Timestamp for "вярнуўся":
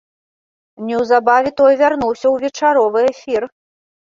1.83-2.27